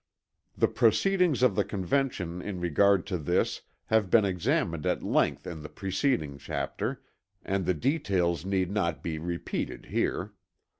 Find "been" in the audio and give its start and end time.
4.09-4.25